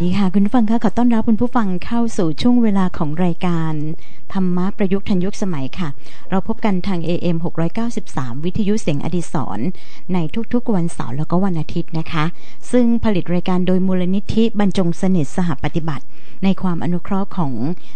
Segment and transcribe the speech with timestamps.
[0.00, 3.72] สดีค่ะ คุณผู้ฟังคะขอต้อนรับคุณผู้ฟังเข้าสู่ช่วงเวลาของรายการ
[4.32, 5.88] ธรรมะประยุกต์ทันยุคสมัยค่ะ
[6.30, 7.36] เราพบกันทาง AM
[7.90, 9.58] 693 วิทยุเสียงอดิศร
[10.12, 10.18] ใน
[10.52, 12.24] ทุกๆวันเสาร์แล้วก็วันอาทิตย์นะคะ
[12.72, 16.04] ซึ่งผลิตรายการโดยมูลนิธิบรรจงสนิทสหปฏิบัติ
[16.44, 17.52] ในความอนุเคราะห์ของ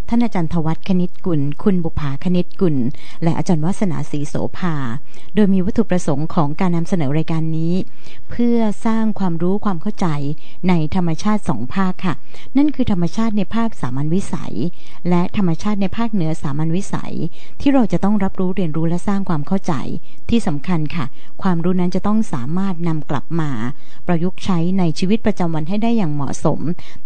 [0.08, 2.76] ท่านอาจารย์ทวัตคณิตกุล คุณบุภาคณิตกุล
[3.22, 4.74] และอาจารย์วัฒนาศรีโสภา
[5.34, 7.74] โดยมีวัตถุประสงค์ของการนำเสนอรายการนี้
[8.30, 10.06] เพื่อสร้างความรู้ความเข้าใจ
[10.68, 12.14] ในธรรมชาติสองภาคค่ะ
[12.56, 14.54] นั่นคือธรรมชาติในภาคสามัญวิสัย
[15.08, 17.14] และธรรมชาติในภาคเหนือสามัญวิสัย
[17.60, 19.72] ที่เราจะต้องรับรู้เรียนรู้และสร้างความเข้าใจ
[20.30, 21.04] ที่สำคัญค่ะ
[21.42, 23.50] ความรู้นั้นจะต้องสามารถนำกลับมา
[24.06, 26.60] ประยุกต์ใช้ในชีวิตประจำวันให้ได้อย่างเหมาะสม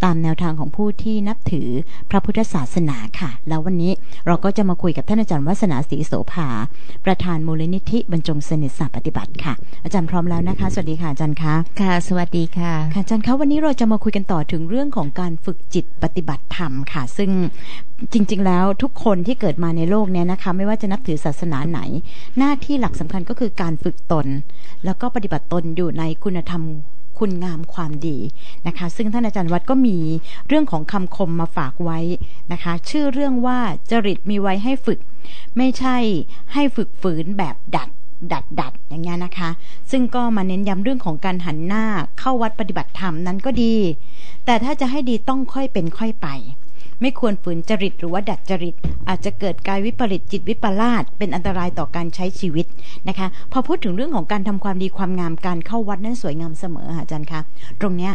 [0.04, 1.68] ตามแนวทางของผู้ที่นับถือ
[2.10, 3.92] พระพุทธศาสนาค่ะ แล้ววันนี้
[4.26, 6.48] เราก็จะมาคุยกับท่านอาจารย์วัฒนาศรีโสภา
[7.04, 17.30] ประธานมูลนิธิบรรจงสนิทสาปฏิบัติค่ะ อาจารย์พร้อมแล้วนะคะ สวัสดีค่ะอาจารย์คะค่ะ สวัสดีค่ะค่ะอาจารย์คะวันนี้เราจะมาคุยกันต่อถึงเรื่องื่องของการฝึกจิตปฏิบัติธรรมค่ะ ซึ่ง
[18.12, 21.80] จริง ๆ แล้วทุกคนที่เกิดมาในโลกเนี้ยนะคะ ไม่ว่าจะนับถือศาสนาไหน
[22.38, 24.26] หน้าที่หลักสำคัญก็คือการฝึกตน
[24.84, 26.62] แล้วก็ปฏิบัติตนอยู่ในคุณธรรม
[27.18, 28.18] คุณงามความดี
[28.66, 29.98] นะคะ ซึ่งท่านอาจารย์วัดก็มี
[30.48, 31.98] เรื่องของคำคมมาฝากไว้
[32.52, 33.58] นะคะ ชื่อเรื่องว่า
[33.90, 34.98] จริตมีไว้ให้ฝึก
[35.56, 35.96] ไม่ใช่
[36.52, 37.88] ให้ฝึกฝืนแบบดัด
[38.32, 39.50] ดัดดัดอย่างเงี้ยนะคะ
[39.90, 41.84] ซึ่งก็มาเน้นย้ำเรื่องของการหันหน้า
[42.18, 43.74] เข้าวัดปฏิบัติธรรมนั้นก็ดี
[44.46, 46.28] แต่ถ้าจะให้ดีต้องค่อยเป็นค่อยไป
[47.00, 48.74] ไม่ควรฝืนจริตหรือว่าดัดจริต
[49.08, 52.66] อาจจะเกิดกายวิปริตจิตวิปลาสเป็นอันตรายต่อการใช้ชีวิต
[53.08, 57.40] นะคะ พอพูดถึงเรื่องของการทำความดีความงามการเข้าวัดนั้นสวยงามเสมอค่ะอาจารย์คะ
[57.80, 58.12] ตรงเนี้ย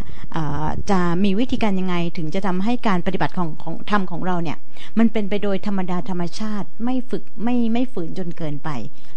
[0.90, 4.56] จะมีวิธีการยังไงถึงจะทำให้การปฏิบัติของของธรรมของเราเนี่ย
[4.98, 8.68] มันเป็นไปโดยธรรมดาธรรมชาติไม่ฝึกไม่ไม่ฝืนจนเกินไป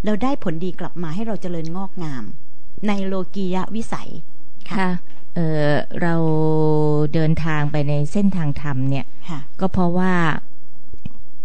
[0.03, 2.23] แล้วได้ผลดีกลับมาให้เราเจริญงอกงาม
[2.87, 4.09] ในโลกียวิสัย
[4.69, 4.77] ค่ะ
[5.35, 6.15] เออเรา
[7.13, 10.13] เดินทางไปในเส้นทางธรรมเนี่ยค่ะก็เพราะว่า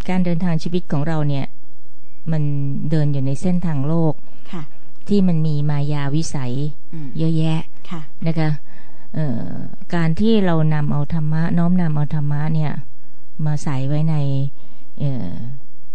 [0.09, 1.47] การเดินทางชีวิตของเราเนี่ย
[2.33, 2.43] มัน
[2.91, 4.15] เดินอยู่ในเส้นทางโลก
[4.53, 4.63] ค่ะ
[5.09, 6.55] ที่มันมีมายาวิสัย
[6.95, 7.61] อืมเยอะแยะ
[7.91, 8.51] ค่ะนะคะ
[9.15, 9.51] เอ่อ
[9.95, 12.73] การที่เรานำเอาธรรมะ น้อมนำเอาธรรมะเนี่ย
[13.47, 14.17] มาใส่ไว้ใน
[14.99, 15.31] เอ่อ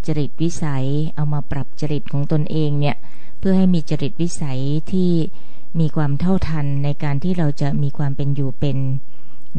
[0.06, 2.96] จริตวิสัย เอามาปรับจริตของตนเองเนี่ย
[3.40, 4.59] เพื่อให้มีจริตวิสัย
[4.91, 5.12] ที่
[5.80, 8.78] มีความเท่าทันในการที่เราจะมีความเป็นอยู่เป็น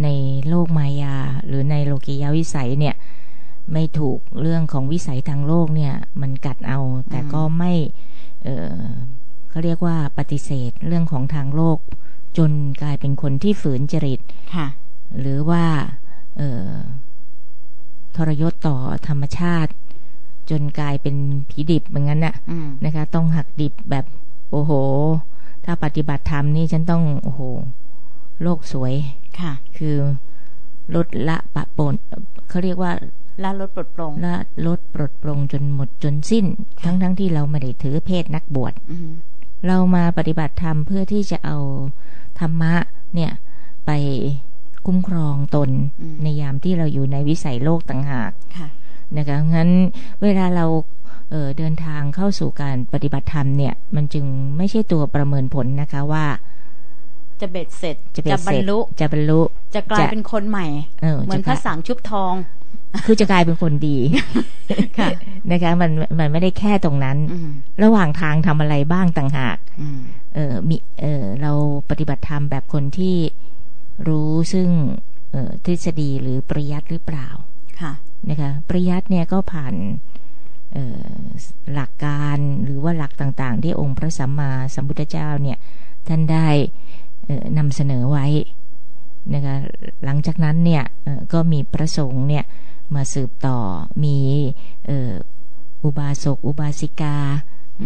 [0.04, 0.08] ใน
[0.48, 1.16] โลกมายา
[1.46, 2.94] หรือในโลกิยาวิสัยเนี่ย
[3.72, 7.72] ไม่ถูกเรื่องของวิสัยทางโลกเนี่ย มันกัดเอา แต่ก็ไม่
[8.42, 8.82] เอ่อ
[9.48, 11.78] เขาเรียกว่าปฏิเสธเรื่องของทางโลก
[12.38, 12.50] จน
[12.82, 14.20] กลายเป็นคนที่ฝืนจริต
[14.54, 14.66] ค่ะ
[15.20, 15.64] หรือว่า
[16.36, 16.72] เอ่อ
[18.16, 18.76] ทรยศต่อ
[19.08, 19.72] ธรรมชาติ
[20.50, 21.16] จนกลายเป็น
[21.50, 24.04] ผีดิบเหมือนกันน่ะอืมนะคะ ต้องหักดิบแบบ
[24.50, 24.72] โอ้โห
[25.66, 27.40] ถ้าปฏิบัติธรรมนี่ฉันต้องโอ้โห
[28.42, 28.94] โลกสวย
[29.40, 29.96] ค่ะ คือ
[30.94, 31.94] ลดละปะปน
[32.48, 32.92] เขาเรียกว่า
[33.42, 34.34] ละลดปลดปลงละ
[34.66, 36.46] ลดปลดปลงจนหมดจนสิ้น
[36.84, 39.10] ทั้งทั้งที่เราไม่ได้ถือเพศนักบวชอืม
[39.66, 41.58] เรามาปฏิบัติธรรมเพื่อที่จะเอา
[42.40, 42.74] ธรรมะ
[43.14, 43.32] เนี่ย
[43.86, 43.90] ไป
[44.86, 48.68] คุ้มครองตนอืมในยามที่เราอยู่ในวิสัยโลกต่างหากค่ะ
[49.16, 49.70] นะคะงั้น
[50.22, 50.66] เวลาเรา
[51.30, 54.24] เอ่อเดินทางเข้าสู่การปฏิบัติธรรมเนี่ย มันจึง
[54.56, 56.26] ไม่ใช่ตัวประเมินผลนะคะว่า
[57.40, 59.40] จะเบ็ดเสร็จจะเป็นบรเสรร็จลุจะบรรลุ
[59.74, 60.66] จะกลายจะเป็นคนใหม่
[61.02, 62.34] เออเหมือนจะพระสางชุบทอง
[63.06, 63.98] คือจะกลายเป็นคนดี
[64.98, 65.08] ค่ะ
[65.50, 67.50] นะคะมันมันไม่ได้แค่ตรงนั้นอืม
[67.82, 70.00] ระหว่างทางทำอะไรบ้างต่างหากอืม
[70.34, 71.52] เออมีเออเรา
[71.90, 73.16] ปฏิบัติธรรมแบบคนที่
[74.08, 74.68] รู้ซึ่ง
[75.32, 77.28] เออทฤษฎีหรือปริยัติหรือเปล่า
[77.80, 77.92] ค่ะ
[78.30, 80.25] นะคะปริยัติเนี่ยก็ผ่านเอ่อ
[81.74, 85.58] หลักการหรือว่าหลักต่างๆ ที่องค์พระสัมมาสัมพุทธเจ้าเนี่ย
[86.08, 86.46] ท่านได้
[87.58, 88.26] นำเสนอไว้
[89.34, 89.56] นะคะ
[90.04, 90.84] หลังจากนั้นเนี่ย
[91.32, 92.44] ก็มีพระสงฆ์เนี่ย
[92.94, 93.58] มาสืบต่อ
[94.04, 94.16] มี
[95.84, 97.16] อุบาสกอุบาสิกา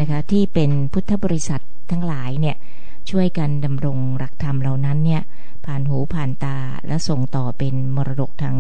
[0.01, 2.57] นะคะที่เป็นพุทธบริษัททั้งหลายเนี่ย
[3.11, 5.23] ช่วยกันดำรงหลักธรรมเหล่านั้นเนี่ย
[5.65, 8.57] ผ่านหูผ่านตาและส่งต่อเป็นมรดกทาง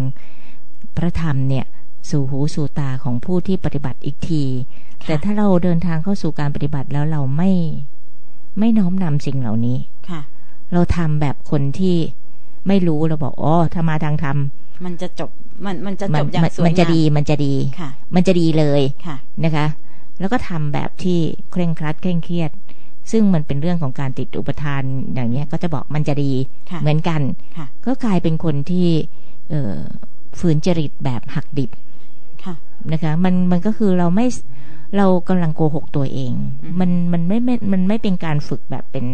[0.97, 1.65] พระธรรมเนี่ย
[2.10, 4.45] สู่หูสู่ตาของผู้ที่ปฏิบัติอีกที
[5.03, 7.51] ค่ะแต่ถ้าเราเดินทางเข้าสู่การปฏิบัติแล้วเราไม่
[8.59, 9.78] ไม่น้อมนำสิ่งเหล่านี้
[10.10, 10.21] ค่ะ
[10.72, 11.97] เราทำแบบคนที่
[12.68, 14.36] ไม่รู้เราบอกอ๋อถ้ามาทางธรรม
[14.84, 15.30] มันจะจบ
[15.65, 19.66] มันมันจะมัจบอย่างมัสวยมันจะงามดีมันจะดีค่ะ มันจะดีเลยค่ะนะคะ
[20.21, 21.18] แล้วก็ทำแบบที่
[21.51, 22.51] เคร่งครัดเคร่งเครียด
[23.10, 24.83] ซึ่งมันเป็นเรื่องของการติดอุปทาน
[25.15, 26.33] อย่างเนี้ย ก็จะบอกมันจะดี
[26.71, 27.21] ค่ะเหมือนกัน
[27.57, 28.89] ค่ะก็กลายเป็นคนที่
[29.51, 29.78] เอ่อ
[30.39, 31.90] ฝืนจริตแบบหักดิบค่ะ
[32.92, 34.27] นะคะมันมันก็คือเราไม่
[34.97, 36.33] เรากำลังโกหกตัวเอง
[36.63, 39.07] อืมมันมันไม่ไม่มันไม่เป็นการฝึกแบบเป็น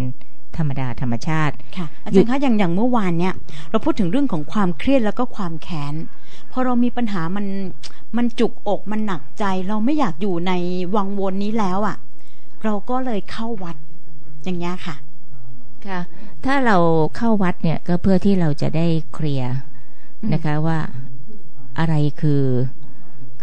[0.56, 3.34] ธรรมดาธรรมชาติค่ะอาจารย์คะอย่างอย่างเมื่อวานเนี่ย
[3.70, 5.94] เราพูดถึงเรื่องของความเครียดแล้วก็ความแค้น
[6.52, 7.46] พอเรามีปัญหามัน
[8.17, 10.52] มันจุกอกมันหนักใจ เราไม่อยากอยู่ใน
[10.96, 11.96] วังวนนี้แล้วอะ่ะ
[12.64, 13.76] เราก็เลยเข้าวัด
[14.44, 14.96] อย่างเงี้ยค่ะ
[15.87, 16.00] ค่ะ
[16.44, 16.76] ถ้าเรา
[17.17, 19.55] เข้าวัดเนี่ยก็เพื่อที่เราจะได้เคลียร์
[20.22, 20.79] อืมนะคะว่า
[21.79, 22.43] อะไรคือ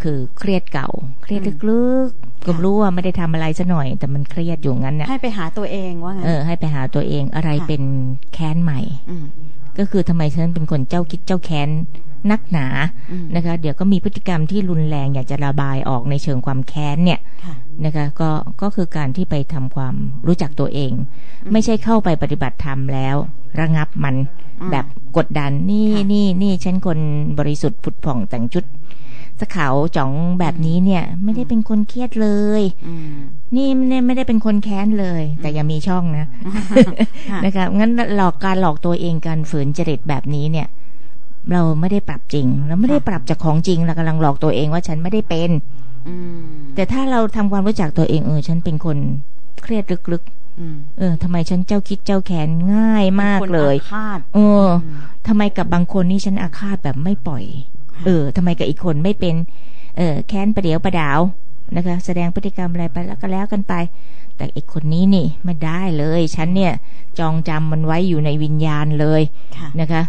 [0.04, 0.90] คือเครียดเก่า
[1.24, 7.84] เครียดอืมลึกๆก็ค่ะรู้ว่าไม่ได้ทำอะไรซะหน่อย แต่มันเครียดอยู่งั้นเนี่ยให้ไปหาตัวเองว่างั้นเออให้ไปหาตัวเองอะไรค่ะเป็น
[8.34, 8.82] แค้นใหม่
[9.24, 9.26] ม
[9.80, 11.70] ก็คือทำไมฉันเป็นคนเจ้าคิดเจ้าแค้น
[12.32, 12.68] นักหนา
[13.12, 17.56] อืมนะคะ เดี๋ยวก็มีพฤติกรรมที่รุนแรงอยากจะระบายออกในเชิงความแค้นเนี่ยค่ะ
[17.86, 18.30] นะคะก็
[18.62, 19.96] ก็คือการที่ไปทำความ
[20.28, 20.92] รู้จักตัวเอง
[21.44, 23.16] อืมไม่ใช่เข้าไปปฏิบัติธรรมแล้ว
[23.60, 24.16] ระงับมัน
[24.62, 24.86] อืมแบบ
[25.18, 27.00] กดดันนี่ค่ะนี่นี่ฉันคน
[27.40, 28.64] บริสุทธิ์ผุดผ่องแต่งชุด
[29.42, 33.16] สขาวจ่องแบบนี้เนี่ย ไม่ได้เป็นคนเครียดเลยอืม
[33.56, 36.26] นี่ไม่ได้ไม่ได้เป็นคนแค้นเลย แต่อย่ามีช่องนะ
[37.30, 40.68] ค่ะนะคะงั้นหลอกการหลอกตัวเองการฝืนจริตแบบนี้เนี่ย
[41.52, 45.50] เราไม่ได้ปรับจริงเราไม่ได้ปรับจากของจริงเรากำลังหลอกตัวเองว่าฉันไม่ได้เป็น
[46.08, 46.42] อืม
[46.76, 48.98] แต่ถ้าเราทำความรู้จักตัวเองเออฉันเป็นคน
[49.64, 50.24] เครียดลึก
[50.60, 54.98] อืมๆเออทำไมฉันเจ้าคิดเจ้าแค้นง่ายมากคนเลยอาฆาตเอออืม
[55.28, 57.44] ทำไมกับบางคนนี่ฉันอาฆาตแบบไม่ปล่อย
[57.78, 59.36] ค่ะ เออทำไมกับอีกคนไม่เป็น
[59.98, 61.20] เออแค้นประเดี๋ยวประดาว
[61.76, 63.74] นะคะ แสดงพฤติกรรมอะไรไปแล้วก็แล้วกันไป
[64.38, 66.74] แต่อีกคนนี้นี่ไม่ได้เลย ฉันเนี่ย
[67.20, 69.22] จองจำมันไว้อยู่ในวิญญาณเลย
[69.58, 70.04] ค่ะนะคะ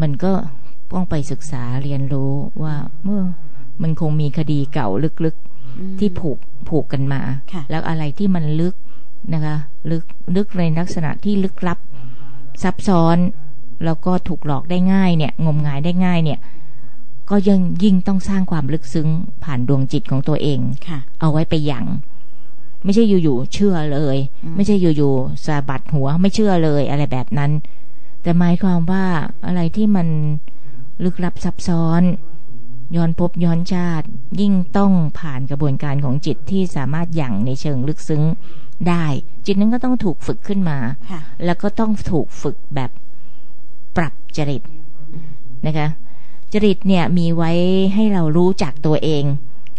[0.00, 0.32] มันก็
[0.92, 2.32] ต้องไปศึกษาเรียนรู้
[2.62, 2.74] ว่า
[3.04, 3.22] เมื่อ
[3.82, 4.88] มันคงมีคดีเก่า
[5.24, 6.38] ลึกๆอืมที่ผูก
[6.68, 7.20] ผูกกันมา
[7.52, 8.74] ค่ะแล้วอะไรที่มันลึก
[9.34, 9.56] นะคะ
[9.90, 10.04] ลึก
[10.36, 11.78] ลึกในลักษณะที่ลึกลับ
[12.62, 13.18] ซับซ้อน
[13.84, 16.38] แล้วก็ถูกหลอกได้ง่ายเนี่ย งมงายได้ง่ายเนี่ย
[17.30, 19.08] ก็ยังยิ่งต้องสร้างความลึกซึ้ง
[19.44, 21.84] ผ่านดวงจิตของตัวเองค่ะ เอาไว้ไปยัง
[22.84, 27.52] ไม่ใช่อยู่ๆเชื่อเลยอืมไม่ใช่อยู่ๆสะบัดหัวไม่เชื่อเลยอะไรแบบนั้น
[28.22, 29.04] แต่หมายความว่า
[29.46, 30.08] อะไรที่มัน
[31.04, 32.02] ลึกลับซับซ้อน
[32.96, 34.06] ย้อนพบย้อนชาติ
[34.40, 38.22] ยิ่งต้องผ่านกระบวนการของจิตที่สามารถหยั่งในเชิงลึกซึ้ง
[38.88, 39.04] ได้
[39.46, 40.78] จิตนั้นก็ต้องถูกฝึกขึ้นมา
[41.10, 42.90] ค่ะแล้วก็ต้องถูกฝึกแบบ
[43.96, 44.62] ปรับจริต
[45.66, 45.88] นะคะ
[46.52, 47.52] จริตเนี่ยมีไว้
[47.94, 49.24] ให้เรารู้จักตัวเอง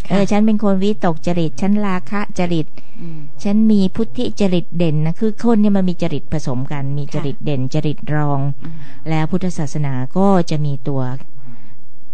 [0.07, 2.67] ค่ะเออฉันเป็นคนวิตกจริต ฉันราคะจริต
[3.01, 8.75] อืมฉันมีพุทธิจริตเด่นนะคือคนเนี่ยมันมีจริตผสมกัน มีจริตเด่นจริตรองอืม
[9.09, 11.01] แล้วพุทธศาสนาก็จะมีตัว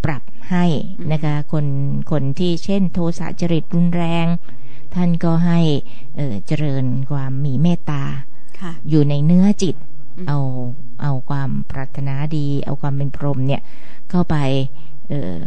[0.04, 0.66] ปรับให้
[1.12, 1.66] นะคะคน
[2.12, 4.28] คนที่เช่น โทสะจริตรุนแรง
[4.96, 5.60] ท่านก็ให้
[6.16, 8.04] เออเจริญความมีเมตตา
[8.60, 9.76] ค่ะอยู่ในเนื้อจิต
[10.18, 10.40] อืมเอา
[11.02, 13.62] เอาความปรารถนาดี เอาความเป็นพรหมเนี่ย
[14.10, 14.36] เข้าไป
[15.10, 15.40] เออ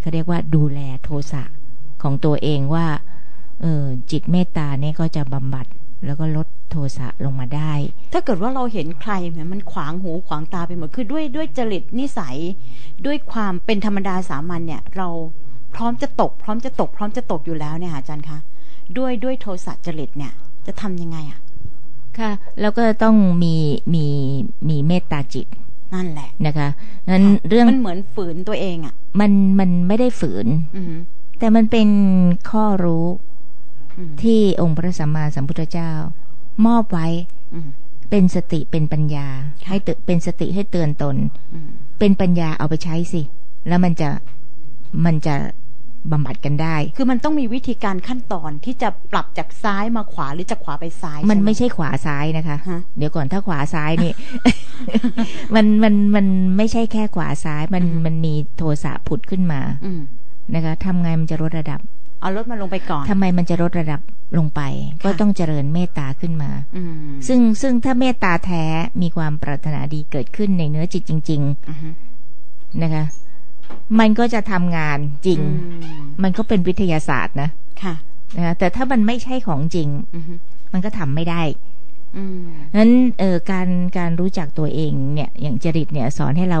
[0.00, 1.42] เขาเรียกว่าดูแลโทสะ
[2.02, 2.86] ของตัวเองว่า
[3.62, 5.66] เออจิตเมตตาเนี่ยก็จะบำบัด
[6.06, 7.72] แล้วก็ลดโทสะลงมาได้
[8.12, 12.36] ถ้าเกิดว่าเราเห็นใครเนี่ยมันขวางหูขวางตาไปหมด คือด้วยด้วยจริตนิสัย
[13.06, 15.08] ด้วยความเป็นธรรมดาสามัญเนี่ย เรา
[15.74, 18.38] พร้อมจะตก พร้อมจะตก พร้อมจะตกอยู่แล้วเนี่ยค่ะอาจารย์คะ
[18.98, 20.32] ด้วยด้วยโทสะจริตเนี่ย
[20.66, 21.38] จะทำยังไงอะ
[22.20, 23.54] ค่ะ แล้วก็ต้องมี
[23.94, 24.06] มี
[24.68, 25.46] มีเมตตาจิต
[25.94, 26.68] นั่นแหละนะคะ
[27.10, 30.94] นั้นเรื่องมันเหมือนฝืนตัวเองอะ มันมันไม่ได้ฝืนอืม
[31.38, 31.88] แต่มันเป็น
[32.50, 33.06] ข้อรู้
[33.98, 35.90] อืมที่องค์พระสัมมาสัมพุทธเจ้า
[36.66, 37.06] มอบไว้
[37.54, 37.68] อืม
[38.10, 39.26] เป็นสติเป็นปัญญา
[39.62, 41.16] ค่ะให้เตือนเป็นสติให้เตือนตน
[41.54, 43.22] อืมเป็นปัญญาเอาไปใช้สิ
[43.68, 44.08] แล้วมันจะ
[45.04, 45.34] มันจะ
[46.12, 54.12] บำบัดกันได้ คือมันต้องมีวิธีการขั้นตอนที่จะปรับจากซ้ายมาขวาหรือจากขวาไปซ้าย มันหไม่ใช่ขวาซ้ายนะคะฮะเดี๋ยวก่อนถ้าขวาซ้ายนี่
[55.54, 56.26] มันมันมัน
[56.56, 60.00] ไม่ใช่แค่ขวาซ้าย มันอืมมันมีโทสะผุดขึ้นมาอืม
[60.54, 61.80] นะคะทำไงมันจะลดระดับ
[62.20, 64.00] เอารถมาลงไปก่อนทำไมมันจะลดระดับ
[64.38, 64.60] ลงไป
[65.04, 68.64] ก็ค่ะต้องเจริญเมตตาขึ้นมาอืมซึ่งซึ่งถ้าเมตตาแท้
[69.02, 73.04] มีความปรารถนาดีเกิดขึ้นในเนื้อจิตจริงอือฮึๆนะคะ
[74.00, 75.48] มันก็จะทำงานจริงอื
[76.00, 77.50] มมันก็เป็นวิทยาศาสตร์นะ
[77.82, 77.94] ค่ะ
[78.36, 80.34] นะคะแต่ถ้ามันไม่ใช่ของจริงอือฮึ
[80.72, 81.42] มันก็ทำไม่ได้
[82.16, 82.40] อืม
[82.76, 86.60] นั้นเอ่อการการรู้จักตัวเองเนี่ยอย่างจริตเนี่ยสอนให้เรา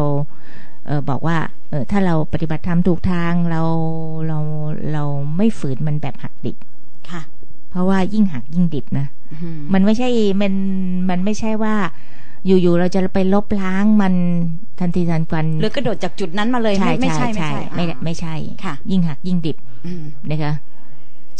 [0.86, 1.36] เออบอกว่า
[1.70, 3.62] เออถ้าเราปฏิบัติธรรมถูกทางเรา
[4.28, 4.38] เรา
[4.92, 5.04] เรา
[5.36, 6.56] ไม่ฝืนมันแบบหักดิบ
[7.10, 7.22] ค่ะ
[7.70, 10.08] เพราะว่ายิ่งหักยิ่งดิบนะอือฮึมันไม่ใช่
[10.40, 10.52] มัน
[11.10, 11.74] มันไม่ใช่ว่า
[12.46, 14.14] อยู่ๆเราจะไปลบล้างมัน
[14.80, 20.52] ทันทีทันควันหรือกระโดดจากจุดนั้นมาเลยใช่ไม่ไม่ใช่ไม่ใช่ใช่ไม่อ่าไม่ใช่ค่ะ ยิ่งหักยิ่งดิบอืมนะคะ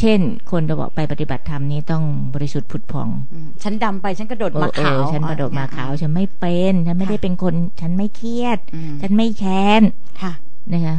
[0.00, 9.82] เช่น คนเราบอกไปปฏิบัติธรรมนี้ต้องบริสุทธิ์ผุดผ่องอืมฉันดำไปฉันกระโดดเออมาเอขาวอฉันกระโดดมาขาวฉันไม่เป็นฉันไม่ได้เป็นคน ฉันไม่เครียดอืมฉันไม่แค้น
[10.22, 10.32] ค่ะ
[10.72, 10.96] นะคะ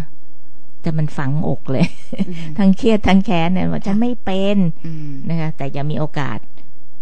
[0.81, 1.85] แต่มันฝังอกเลย
[2.29, 6.37] อืมทั้งเครียดทั้งแค้นเนี่ยว่าฉันไม่เป็นอืมนะคะแต่ยังมีโอกาส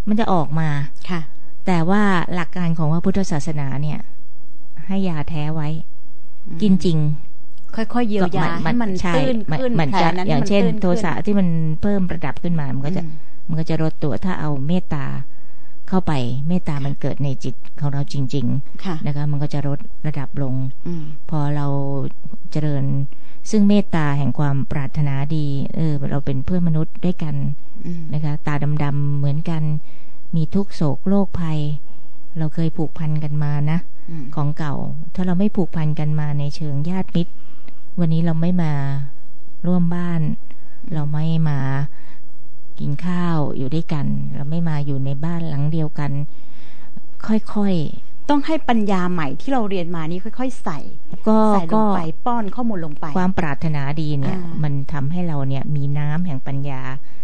[0.08, 0.70] มันจะออกมา
[1.10, 1.22] ค่ะ
[1.68, 4.00] แต่ว่าหลักการของพระพุทธศาสนาเนี่ย
[4.88, 5.70] ให้ยาแท้ไว้
[6.62, 6.98] กินจริง
[7.76, 11.48] ค่อยๆเยียวยาให้มันใช่ตื้นขึ้นมันแผลจะนั้นอย่างมันเช่นตื้ขึ้โทสะที่มัน
[11.82, 13.12] เพิ่มระดับขึ้นมา มันก็จะอืม
[13.48, 15.06] มันก็จะลดตัวถ้าเอาเมตตา
[15.90, 16.14] เข้าไป
[16.48, 18.46] เมตตามันเกิดในจิตของเราจริง
[18.86, 20.54] ค่ะๆนะคะ มันก็จะลดระดับลง
[20.88, 21.68] อืมพอเรา
[22.52, 22.86] เจริญ
[23.50, 25.46] ซึ่งเมตตาแห่งความปรารถนาดี
[25.76, 27.36] เออ เราเป็นเพื่อนมนุษย์ด้วยกัน
[27.86, 29.64] อืมนะคะ ตาดำๆเหมือนกัน
[30.36, 31.60] มีทุกโศกโรคภัย
[32.38, 33.80] เราเคยผูกพันกันมานะ
[34.10, 34.74] อืมของเก่า
[35.14, 37.34] ถ้าเราไม่ผูกพันกันมาในเชิงญาติมิตร
[38.00, 38.74] วันนี้เราไม่มา
[39.68, 40.22] ร่วมบ้าน
[40.94, 41.60] เราไม่มา
[42.80, 44.06] กินข้าวอยู่ด้วยกัน
[44.36, 46.12] เราไม่มาอยู่ในบ้านหลังเดียวกัน
[47.26, 47.76] ค่อย
[48.30, 56.82] ต้องให้ปัญญาใหม่ที่เราเรียนมานี้ค่อย ๆ ใส่ๆก็ใส่ลก็งไปป้อนข้อมูลลงไป ความปรารถนาดีเนี่ยอ่ามัมันทำให้เราเนี่ยมีน้ำแห่งปัญญา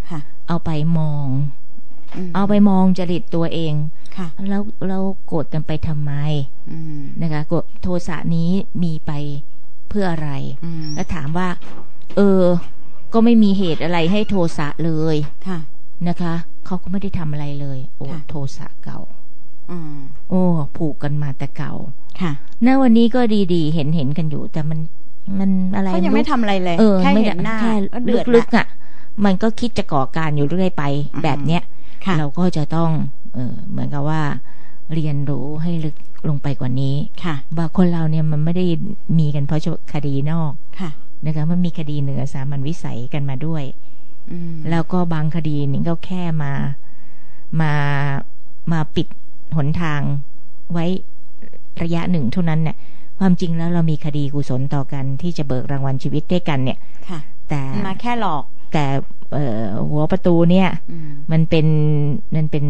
[0.10, 1.63] ค่ะเอาไปมองม
[2.36, 3.74] เอาไปมองจริตตัวเอง
[4.18, 6.14] ค่ะแล้วเราโกรธกันไปทำไม
[6.72, 8.50] อืมนะคะโกรธโทสะนี้
[8.84, 9.12] มีไป
[9.90, 10.32] เพื่ออะไร
[10.66, 11.48] อืมแล้วถามว่า
[12.18, 12.44] เออ
[13.14, 15.18] ก็ไม่มีเหตุอะไรให้โทสะเลย
[15.48, 15.60] ค่ะ
[16.08, 16.34] นะคะ
[16.66, 19.00] เขาก็ไม่ได้ทำอะไรเลย โอ้ค่ะโทสะเก่า
[19.72, 19.98] อืม
[20.30, 20.42] โอ้
[20.78, 21.74] ผูกกันมาแต่เก่า
[22.22, 22.32] ค่ะ
[22.66, 23.22] ณวันนี้ก็
[23.54, 24.80] ดีๆ เห็นเห็นกันอยู่ แต่มัน
[25.40, 28.68] มันอะไรเขายังไม่รู้ทำอะไรเลยเออแค่ไม่เห็นหน้าแค่ก็เดือดลึละกๆอะ
[29.26, 31.72] มันก็คิดจะก่อการอยู่เรื่อยไปอืมแบบเนี้ยค่ะ
[32.20, 32.92] เราก็จะต้อง
[33.34, 34.22] เออเหมือนกับว่า
[34.94, 35.96] เรียนรู้ให้ลึก
[36.30, 38.66] ลงไปกว่านี้ค่ะว่าคนเราเนี่ยมันไม่ได้
[39.20, 39.60] มีกันเพราะ
[39.94, 40.90] คดีนอกค่ะ
[41.26, 43.64] นะคะมันมีคดีเหนือสามัญวิสัยกันมาด้วย
[44.32, 46.54] อืมแล้วก็บางคดีนี่ก็แค่มา
[47.62, 47.74] มา
[48.72, 49.08] มาปิด
[49.56, 50.02] หนทาง
[50.74, 50.86] ไว้
[51.82, 52.78] ระยะหนึ่งเท่านั้นเนี่ย
[53.20, 56.80] ความจริงแล้วเรามีคดีกุศลต่อกันที่จะเบิกรางวัลชีวิตด้วยกันเนี่ย
[57.10, 57.20] ค่ะ
[57.50, 58.86] แต่มันมาแค่หลอก แต่
[59.34, 61.68] เอ่อหัวประตูเนี่ยอืมมันเป็น
[62.36, 62.66] มันเป็น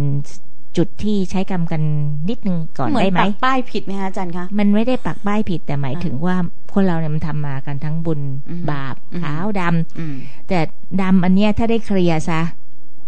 [0.77, 1.81] จุดที่ใช้กรรมกัน
[2.29, 6.35] นิดนึงก่อนเหมือได้นไหมปักป้ายผิดไหมคะอาจารย์คะมันไม่ได้ปักป้ายผิดแต่หมายอ่าถึงว่า
[6.73, 8.19] คนเราเนี่ยมันทำมากันทั้งบุญ
[8.49, 10.15] อืมบาปอืมขาวดำอืม
[10.47, 10.59] แต่
[11.01, 12.41] ดำอันเนี้ยถ้าได้เคลียร์ซะ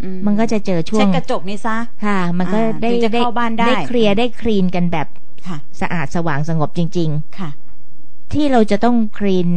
[0.04, 5.08] อืมันก็จะเจอช่วเช็งดกระจกนี่ซะค่ะ มันก็อ่าได้ถึงจะเข้าบ้านได้ได้เคลียร์ได้คลีนกันแบบ
[5.48, 7.10] ค่ะสะอาดสว่างสงบจริง
[7.40, 9.50] ค่ะๆที่เราจะต้องคลีน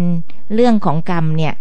[0.54, 1.54] เรื่องของกรรมเนี่ย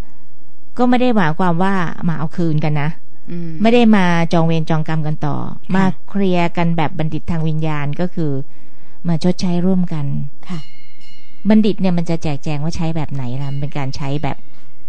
[0.77, 1.73] ก็ไม่ได้หมายความว่า
[2.07, 2.89] มาเอาคืนกันนะ
[3.31, 8.31] อืมไม่ได้มาจองเวรจองกรรมกันต่อค่ะมาเคลียร์กันแบบบัณฑิตทางวิญญาณก็คือ
[9.07, 10.05] มาชดใช้ร่วมกัน
[10.49, 10.59] ค่ะ
[11.49, 14.37] บัณฑิตเนี่ยมันจะแจกแจงว่าใช้แบบไหนล่ะมันเป็นการใช้แบบ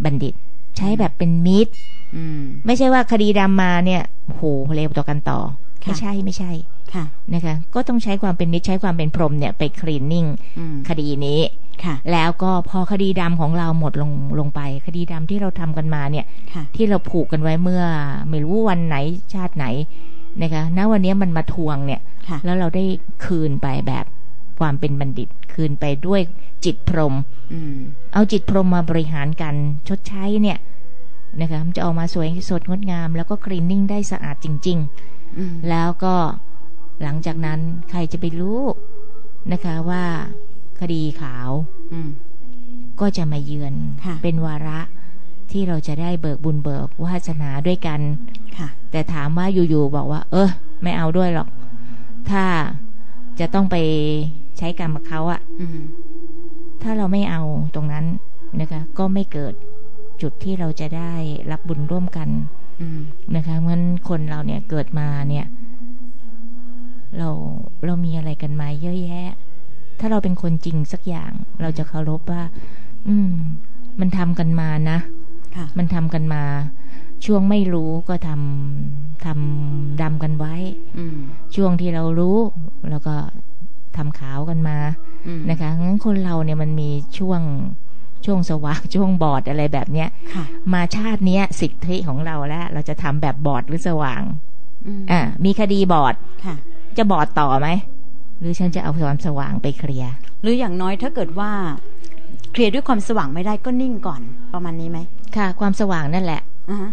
[0.04, 0.34] บัณฑิต
[0.76, 1.72] ใช้แบบเป็นมิตร
[2.16, 4.42] อืมไม่ใช่ว่าคดีดำมาเนี่ยโห
[4.74, 5.40] เลวต่อกันต่อ
[5.84, 6.52] ค่ะไม่ใช่ไม่ใช่
[6.94, 7.04] ค่ะ
[7.34, 10.26] นะคะ ก็ต้องใช้ความเป็นมิตรใช้ความเป็นพรหมเนี่ยไปคลีนนิ่ง
[10.58, 11.40] อืมคดีนี้
[11.84, 17.82] ค่ะ แล้วก็พอคดีดำของเราหมดลงลงไป คดีดำที่เราทำกันมาเนี่ยค่ะที่เราผูกกันไว้เมื่อ
[18.30, 18.96] ไม่รู้วันไหน
[19.34, 19.66] ชาติไหน
[20.42, 22.84] นะคะณวันนี้มันมาทวงเนี่ยค่ะแล้วเราได้
[23.24, 24.04] คืนไปแบบ
[24.58, 26.20] ความเป็นบัณฑิต คืนไปด้วย
[26.64, 27.14] จิตพรหม
[27.52, 27.76] อืม
[28.12, 29.54] เอาจิตพรหมมาบริหารกัน
[29.88, 30.58] ชดใช้เนี่ย
[31.40, 36.14] นะคะมันจะออกมาสวยสดงดงาม แล้วก็คลีนนิ่งได้สะอาดจริงๆอืมแล้วก็
[37.02, 38.60] หลังจากนั้นใครจะไปรู้
[39.52, 40.04] นะคะว่า
[40.80, 41.50] คดีขาว
[41.92, 42.10] อืม
[43.00, 44.80] ก็จะมาเยือนค่ะเป็นวาระ
[45.50, 48.00] ที่เราจะได้เบิกบุญเบิกวาสนาด้วยกัน
[48.56, 50.48] ค่ะแต่ถามว่าอยู่ๆบอกว่า เออ
[50.82, 51.48] ไม่เอาด้วยหรอก
[52.30, 52.44] ถ้า
[53.40, 53.76] จะต้องไป
[54.58, 55.78] ใช้กรรมกับเขาอะอืม
[56.82, 57.42] ถ้าเราไม่เอา
[57.74, 58.06] ตรงนั้น
[58.60, 59.54] นะคะ ก็ไม่เกิด
[60.22, 61.12] จุดที่เราจะได้
[61.50, 62.28] รับบุญร่วมกัน
[62.80, 63.00] อืม
[63.34, 65.46] นะคะเพราะฉะนั้นคนเราเนี่ยเกิดมาเนี่ย
[67.18, 67.28] เรา
[67.84, 69.28] เรามีอะไรกันมาเยอะแยะ
[70.00, 72.42] ถ้าเราเป็นคนจริงสักอย่าง เราจะเคารพว่า
[73.08, 73.32] อืม
[74.00, 74.98] มันทำกันมานะ
[75.56, 76.42] ค่ะมันทำกันมา
[77.26, 80.54] ช่วงไม่รู้ก็ทำทำดำกันไว้
[80.98, 81.16] อืม
[81.54, 82.38] ช่วงที่เรารู้
[82.90, 83.14] แล้วก็
[83.96, 84.78] ทำขาวกันมา
[85.26, 87.40] อืมนะคะงั้นคนเราเนี่ยมันมีช่วง
[88.24, 94.22] ช่วงสว่างช่วงบอดอะไรแบบเนี้ยค่ะมาชาติเนี้ยสิทธิของเราแล้ว เราจะทำแบบบอดหรือสว่าง
[94.86, 96.14] อืมอ่ามีคดีบอด
[96.44, 96.56] ค่ะ
[96.98, 97.68] จะบอดต่อไหม
[98.40, 101.50] หรือฉันจะเอาความสว่างไปเคลียร์หรืออย่างน้อยถ้าเกิดว่า
[102.52, 104.20] เคลียร์ด้วยความสว่างไม่ได้ก็นิ่งก่อน
[104.52, 104.98] ประมาณนี้ไหม
[105.36, 106.40] ค่ะ ความสว่างนั่นแหละ
[106.70, 106.90] อ่าฮะ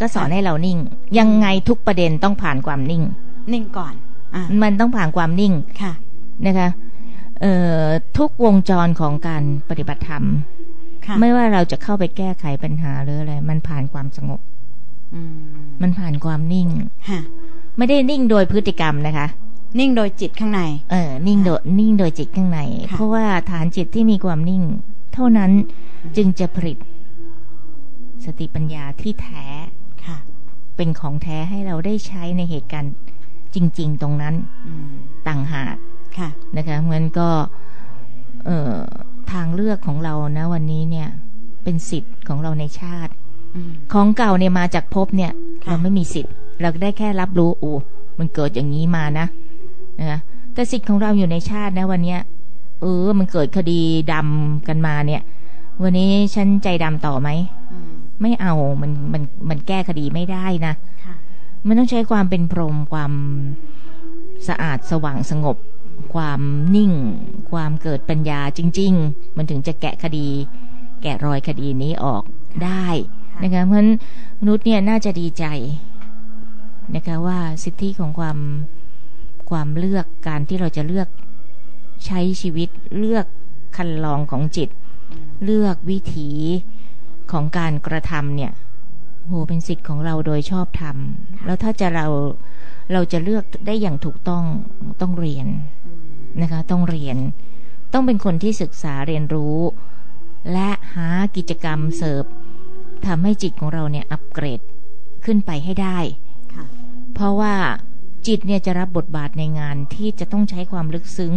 [0.00, 0.78] ก็สอนให้เรานิ่ง
[1.18, 3.02] ยังไงทุกประเด็นต้องผ่านความนิ่ง
[3.52, 3.94] นิ่งก่อน
[4.34, 5.52] อ่ามันต้องผ่านความนิ่ง
[5.82, 5.92] ค่ะ
[6.46, 6.68] นะคะ
[7.40, 7.84] เอ่อ
[8.18, 10.24] ทุกวงจรของการปฏิบัติธรรม
[11.06, 14.40] ค่ะไม่ว่าเราจะเข้าไปแก้ไขปัญหาหรืออะไร มันผ่านความสงบ
[15.14, 15.34] อืม
[15.82, 16.68] มันผ่านความนิ่ง
[17.10, 17.20] ฮะ
[17.76, 19.26] ไม่ได้นิ่งโดยพฤติกรรมนะคะ
[19.78, 22.60] นิ่งโดยจิตข้างใน เออ นิ่งโดยนิ่งโดยจิตข้างใน
[22.90, 24.62] ค่ะเพราะว่าฐานจิตที่มีความนิ่ง
[25.14, 25.50] เท่านั้น
[26.16, 26.78] จึงจะผลิต
[28.24, 29.46] สติปัญญาที่แท้
[30.04, 30.18] ค่ะ
[30.76, 32.92] เป็นของแท้ให้เราได้ใช้ในเหตุการณ์
[33.54, 34.34] จริง ๆ ตรงนั้น
[34.66, 34.88] อืม
[35.28, 35.76] ต่างหาก
[36.18, 37.28] ค่ะนะคะมันก็
[38.46, 38.78] เอ่อ
[39.32, 41.08] ทางเลือกของเรานะ วันนี้เนี่ย
[41.64, 43.12] เป็นสิทธิ์ของเราในชาติ
[43.56, 45.32] อืมของเก่าเนี่ยมาจากภพเนี่ย
[45.64, 47.74] ค่ะเราไม่มีสิทธิ์ เราได้แค่รับรู้โอ้
[48.18, 49.26] มันเกิดอย่างนี้มานะ
[50.00, 50.20] นะ
[50.54, 52.20] แต่สิทธิ์ของเราอยู่ในชาตินะวันเนี้ย
[52.80, 53.80] เออ มันเกิดคดี
[54.12, 55.22] ดำกันมาเนี่ย
[55.82, 57.28] วันนี้ฉันใจดำต่อไหม
[57.72, 60.74] อืมไม่เอามันมันมันแก้คดีไม่ได้นะ
[61.04, 61.14] ค่ะ
[61.66, 63.12] มันต้องใช้ความเป็นพรหมความ
[64.48, 65.56] สะอาดสว่างสงบ
[66.14, 66.40] ความ
[66.76, 66.92] นิ่ง
[67.50, 70.28] ความเกิดปัญญาจริง ๆ มันถึงจะแกะคดี
[71.02, 72.22] แกะรอยคดีนี้ออก
[72.64, 72.86] ได้
[73.32, 73.90] ค่ะนะคะเพราะฉะนั้น
[74.40, 75.44] มนุษย์เนี่ยน่าจะดีใจ
[76.94, 78.38] นะคะว่าสิทธิของความ
[79.50, 81.08] ความเลือกการที่เราจะเลือก
[82.06, 83.26] ใช้ชีวิตเลือก
[83.76, 84.68] คันลองของจิต
[85.44, 86.30] เลือกวิถี
[87.32, 88.52] ของการกระทำเนี่ย
[89.26, 90.96] โหเป็นสิทธิ์ของเราโดยชอบธรรม
[91.36, 92.06] ค่ะแล้วถ้าจะเรา
[92.92, 94.44] เราจะเลือกได้อย่างถูกต้อง
[95.00, 95.48] ต้องเรียน
[95.86, 96.02] อืม
[96.42, 97.16] นะคะ ต้องเรียน
[97.92, 99.58] ต้องเป็นคนที่ศึกษาเรียนรู้
[100.52, 102.24] และหากิจกรรมเสริม
[103.06, 104.60] ทำให้จิตของเราเนี่ยอัปเกรด
[105.24, 105.98] ขึ้นไปให้ได้
[106.54, 106.64] ค่ะ
[107.14, 107.54] เพราะว่า
[108.28, 111.34] จิตเนี่ยจะรับบทบาทในงานที่จะต้องใช้ความลึกซึ้ง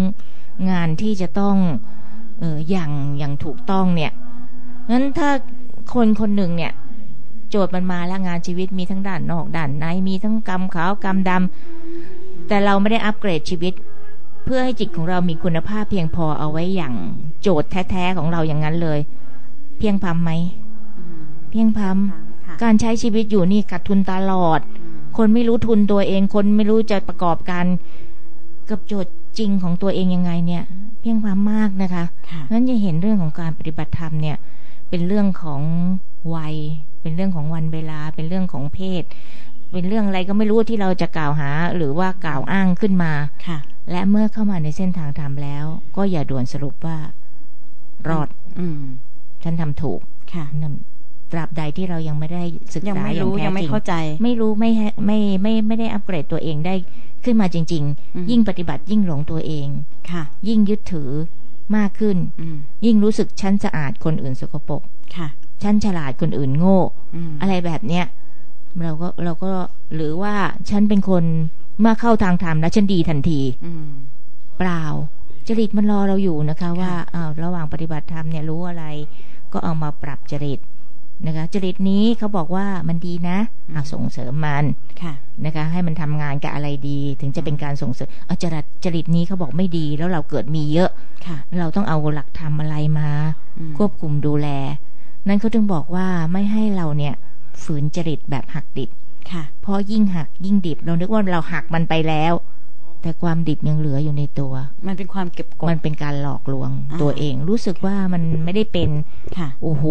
[0.70, 1.56] งานที่จะต้อง
[2.40, 4.12] เอออย่างอย่างถูกต้องเนี่ย
[4.92, 5.30] งั้นถ้า
[5.94, 6.72] คนคนหนึ่งเนี่ย
[7.50, 13.74] โจทย์มันมาแล้วงานชีวิตมีทั้งด้านนอกด้านในมีทั้งกรรมขาวกรรมดำแต่เราไม่ได้อัปเกรดชีวิต
[14.46, 16.94] เพื่อให้จิตของเรามีคุณภาพเพียงพอเอาไว้อย่าง
[17.42, 19.00] โจทย์แท้ๆของเราอย่างนั้นเลย
[19.78, 20.32] เพียงพำไหม
[20.98, 21.90] อืมเพียงพค่ะ
[22.46, 24.81] ค่ะำการใช้ชีวิตอยู่นี่ขาดทุนตลอดอืม
[25.18, 27.66] คนไม่รู้ทุนตัวเอง คนไม่รู้จะประกอบการ
[28.70, 30.64] กับโจทย์จริงของตัวเองยังไงเนี่ย
[31.00, 34.38] เพียงความมากนะคะค่ะนั้นจะเห็นเรื่องของการปฏิบัติธรรมเนี่ย
[34.90, 35.62] เป็นเรื่องของ
[36.36, 36.56] วัย
[37.02, 39.04] เป็นเรื่องของวันเวลา เป็นเรื่องของเพศ
[39.72, 43.14] เป็นเรื่องอะไรก็ไม่รู้ที่เราจะกล่าวหาหรือว่ากล่าวอ้างขึ้นมา
[43.48, 43.58] ค่ะ
[43.92, 45.66] และเมื่อเข้ามาในเส้นทางธรรมแล้ว
[45.96, 46.98] ก็อย่าด่วนสรุปว่า
[48.10, 48.28] รอด
[48.60, 48.82] อืม
[49.44, 50.00] ฉันทำถูก
[50.34, 50.76] ค่ะนั่น
[51.32, 52.44] ตราบใดที่เรายังไม่ได้
[52.74, 56.76] ศึกยังษาไม่อย่างรู้แท้ยังไม่จริงเข้าใจ ไม่รู้ไม่ให้ไม่ไม่ไม่ได้อัปเกรดตัวเองได้
[57.24, 57.84] ขึ้นมาจริง
[58.16, 59.68] อืมๆยิ่งปฏิบัติยิ่งหลงตัวเอง
[60.12, 61.12] ค่ะ ยิ่งยึดถือ
[61.76, 64.82] มากขึ้นอืมยิ่งรู้สึกฉันสะอาดคนอื่นสกปรก
[65.16, 65.28] ค่ะ
[65.64, 66.80] ฉันฉลาดคนอื่นโง่
[67.16, 68.06] อืมอะไรแบบเนี้ย
[68.84, 69.52] เราก็เราก็
[69.96, 70.34] หรือว่า
[70.70, 71.24] ฉันเป็นคน
[71.80, 73.88] เมื่อเข้าทางธรรมแล้วฉันดีทันที อืม
[74.60, 74.84] เปล่า
[75.48, 78.86] จริตมันรอเราอยู่นะคะ ว่าค่ะอ้าวระหว่างปฏิบัติธรรมเนี่ยรู้อะไร
[79.54, 80.60] ก็เอามาปรับจริต
[81.28, 83.38] นะคะจริตนี้เขาบอกว่ามันดีนะ
[83.74, 84.66] อะส่งเสริมมัน
[85.02, 85.14] ค่ะ
[85.46, 90.90] นะคะให้มันทำงานกับอะไรดี ถึงจะเป็นการส่งเสริมเอาจริตจริตนี้เขาบอกไม่ดีแล้วเราเกิดมีเยอะ
[91.26, 93.10] ค่ะ เราต้องเอาหลักธรรมอะไรมา
[93.58, 94.48] อืมควบคุมดูแล
[95.28, 97.14] นั่นเขาถึงบอกว่าไม่ให้เราเนี่ย
[97.64, 98.90] ฝืนจริตแบบหักดิบ
[99.32, 102.34] ค่ะเพราะยิ่งหักยิ่งดิบ เรานึกว่าเราหักมันไปแล้ว
[103.02, 104.54] แต่ความดิบยังเหลืออยู่ในตัว
[104.88, 108.90] มันเป็นความเก็บกดมันเป็นการหลอกลวงอ่าตัวเอง รู้สึกว่ามันไม่ได้เป็น
[109.38, 109.84] ค่ะโอ้โห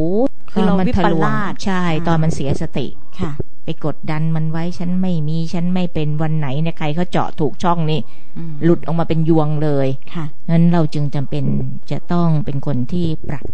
[0.52, 2.86] คือเราตนมันวิทะปลวงลาสใช่อ่าตอนมันเสียสติ
[3.20, 3.32] ค่ะ
[3.64, 8.00] ไปกดดันมันไว้ฉันไม่มีฉันไม่เป็นวันไหนเนี่ยใครเขาเจาะถูกช่องนี้
[8.38, 11.44] อืมหลุดออกมาเป็นยวงเลยค่ะงั้นเราจึงจำเป็น
[11.90, 13.44] จะต้องเป็นคนที่ปรับ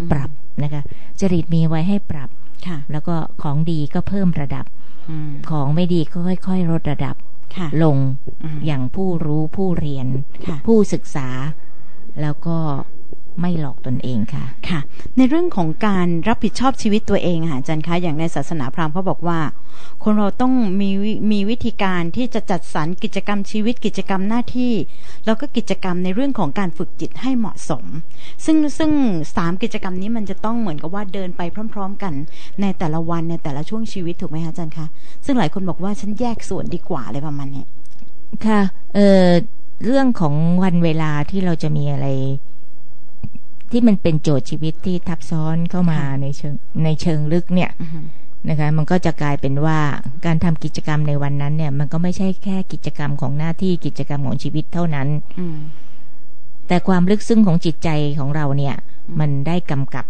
[0.00, 0.30] อืมปรับ
[0.62, 0.82] นะคะ
[1.20, 2.28] จริตมีไว้ให้ปรับ
[2.66, 4.64] ค่ะ แล้วก็ของดีก็เพิ่มระดับ
[5.10, 7.41] อืมของไม่ดีก็ค่อย ๆ ลดระดับค่ะ
[7.82, 7.98] ลง
[8.44, 10.06] อืมอย่างผู้รู้ผู้เรียน
[10.46, 11.28] ค่ะผู้ศึกษา
[12.20, 12.58] แล้วก็
[13.40, 14.80] ไม่หลอกตนเองค่ะค่ะ
[15.16, 19.38] ในเรื่องของการรับผิดชอบชีวิตตัวเองค่ะอาจารย์คะอย่างในศาสนาพราหมณ์เขาบอกว่า
[20.04, 24.72] คนเราต้องมีวิมีวิธีการที่จะจัดสรรกิจกรรมชีวิตกิจกรรมหน้าที่
[25.26, 27.84] แล้วก็กิจกรรมในเรื่องของการฝึกจิตให้เหมาะสม
[28.44, 28.92] ซึ่งซึ่ง
[29.36, 31.42] สามกิจกรรมนี้มันจะต้องเหมือนกับว่าเดินไป
[31.72, 32.12] พร้อม ๆ กัน
[32.60, 34.86] ในแต่ละวันในแต่ละช่วงชีวิตถูกไหมคะอาจารย์คะ
[35.24, 37.66] ซึ่งหลายคนบอกว่าฉันแยกส่วนดีกว่าอะไรประมาณเนี้ย
[38.46, 38.60] ค่ะ
[38.94, 39.28] เออ
[39.84, 42.06] เรื่องของวันเวลาที่เราจะมีอะไร
[43.72, 46.54] ที่มันเป็นโจทย์ชีวิตที่ทับซ้อนเข้ามาค่ะในเชิง
[46.84, 48.00] ในเชิงลึกเนี่ยอือฮึ
[48.48, 49.78] นะคะมันก็จะกลายเป็นว่า
[50.26, 55.08] การทำกิจกรรมในวันนั้นเนี่ย มันก็ไม่ใช่แค่กิจกรรมของหน้าที่กิจกรรมของชีวิตเท่านั้น
[55.40, 55.56] อืม
[56.68, 58.74] แต่ความลึกซึ้งของจิตใจของเราเนี่ย
[59.20, 60.06] มันได้กำกับ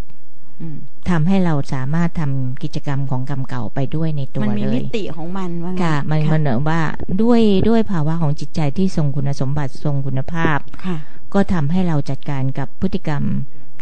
[0.62, 0.77] อืม
[1.11, 6.81] ทำให้เราสามารถทำกิจกรรมของกรรมเก่าไปด้วยในตัวมันมีเลมิยติของมันว่างั้นค่ะ มันมันเหนือว่า
[7.22, 10.98] ด้วยด้วยภาวะของจิตใจที่ทรงคุณสมบัติทรงคุณภาพค่ะ
[11.35, 13.23] ก็ทำให้เราจัดการกับพฤติกรรม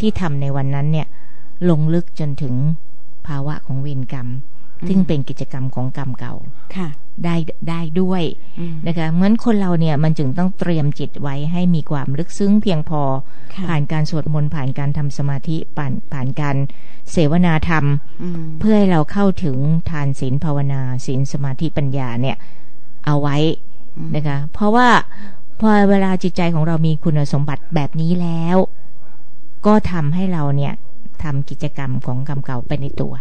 [0.01, 1.07] ที่ทำในวันนั้นเนี่ย
[1.71, 2.55] ลงลึกจนถึง
[3.27, 4.29] ภาวะของเวรกรรม
[4.81, 6.35] อืมซึ่งเป็นกิจกรรมของกรรมเก่า
[6.77, 6.89] ค่ะ
[7.25, 7.37] ได้
[7.69, 8.23] ได้ด้วย
[8.59, 13.03] อืมนะคะเหมือนคนเราเนี่ยมันจึงต้องเตรียมจิตไว้ให้มีความลึกซึ้งเพียงพอ
[13.55, 16.57] ค่ะผ่านการสวดมนต์ผ่านการทำสมาธิผ่านผ่านการ
[17.13, 17.85] เสวนาธรรม
[18.23, 19.57] อืมเพื่อให้เราเข้าถึง
[19.91, 22.37] ทานศีลภาวนาศีลสมาธิปัญญาเนี่ย
[23.07, 23.37] เอาไว้
[23.97, 24.89] อืมนะคะเพราะว่า
[25.61, 28.57] พอเวลาจิตใจของเรามีคุณสมบัติแบบนี้แล้ว
[29.67, 30.75] ก็ทำให้เราเนี่ย
[31.23, 33.13] ทำกิจกรรมของกรรมเก่าไปในตัว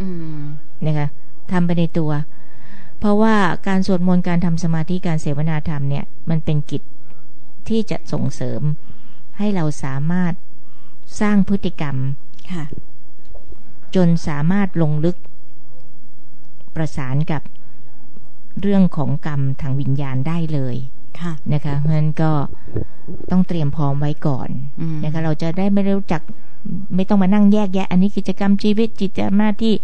[0.00, 0.38] อืม
[0.86, 1.08] นะคะ
[1.52, 2.10] ทำไปในตัว
[2.98, 6.82] เพราะว่าการสวดมนต์การทำสมาธิการเสวนาธรรมเนี่ย มันเป็นกิจ
[7.68, 8.62] ที่จะส่งเสริม
[9.38, 10.32] ให้เราสามารถ
[11.20, 11.96] สร้างพฤติกรรม
[12.52, 12.64] ค่ะ
[13.94, 15.16] จนสามารถลงลึก
[16.74, 17.42] ประสานกับ
[18.60, 20.95] เรื่องของกรรมทางวิญญาณได้เลยค่ะ
[21.54, 22.30] นะคะเพราะฉะนั้นก็
[23.30, 24.48] ต้องเตรียมพร้อมไว้ก่อน
[24.80, 26.22] อืมนะคะเราจะได้ไม่รู้จัก
[26.94, 29.74] ไม่ต้องมานั่งแยกแยะ อันนี้กิจกรรมชีวิตกิจกรรมหน้าที่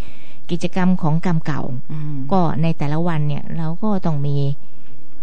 [0.51, 4.37] กิจกรรมของกรรมเก่าอืมก็ในแต่ละวันเนี่ยเราก็ต้องมี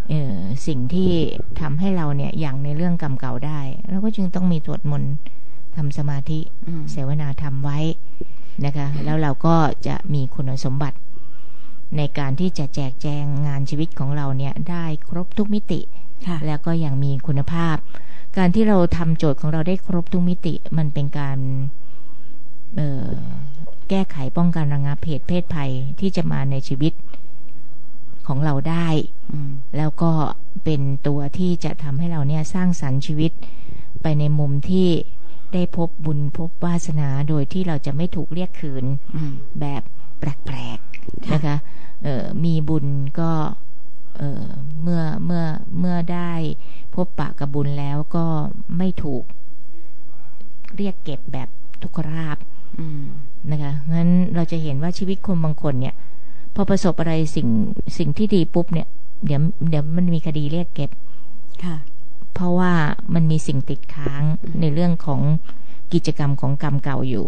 [0.09, 1.11] เอ่อสิ่งที่
[1.59, 5.13] ทำให้เราเนี่ยอย่างในเรื่องกรรมเก่าได้เราก็จึงต้องมีสวดมนต์
[5.75, 7.79] ทำสมาธิอืมเสวนาทำไว้
[8.65, 9.55] นะคะ แล้วเราก็
[9.87, 10.97] จะมีคุณสมบัติ
[11.97, 15.98] ในการที่จะแจกแจงงานชีวิตของเราเนี่ยได้ครบทุกมิติค่ะ
[16.47, 17.75] แล้วก็ยังมีคุณภาพ
[18.37, 21.37] การที่เราทำโจทย์ของเราได้ครบทุกมิติมันเป็นการ
[22.75, 23.07] เอ่อ
[23.89, 26.93] แก้ไขป้องกันระงับเหตุเพศภัยที่จะมาในชีวิต
[28.27, 28.87] ของเราได้
[29.33, 30.11] อืมแล้วก็
[30.63, 33.31] เป็นตัวที่จะทำให้เราเนี่ยสร้างสรรค์ชีวิต
[34.01, 34.87] ไปในมุมที่
[35.53, 39.81] ได้พบบุญพบวาสนาโดยที่เราจะไม่ถูกเรียกคืนอืมแบบ
[40.19, 41.55] แปลกๆนะคะ
[42.03, 42.85] เอ่อมีบุญ
[43.19, 43.31] ก็
[44.19, 44.47] เอ่อ
[44.81, 45.43] เมื่อเมื่อ
[45.79, 46.31] เมื่อได้
[46.93, 48.25] พบปะกับบุญแล้วก็
[48.77, 49.23] ไม่ถูก
[50.75, 51.49] เรียกเก็บแบบ
[51.81, 52.37] ทุกขราบ
[52.79, 53.03] อืม
[53.51, 55.95] นะคะงั้นเราจะเห็นว่าชีวิตคนบางคนเนี่ย
[56.55, 57.47] พอประสบอะไรสิ่ง
[57.97, 58.87] สิ่งที่ดีปุ๊บเนี่ย
[59.25, 60.89] เดี๋ยวเดี๋ยวมันมีคดีเรียกเก็บ
[61.63, 61.77] ค่ะ
[62.33, 62.73] เพราะว่า
[63.13, 64.23] มันมีสิ่งติดค้าง
[64.59, 65.21] ในเรื่องของ
[65.93, 67.25] กิจกรรมของกรรมเก่าอยู่